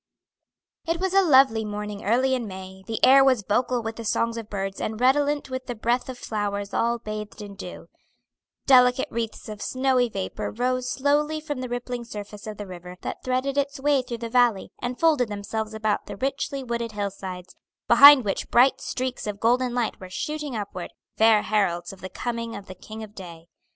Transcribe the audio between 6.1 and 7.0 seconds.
flowers all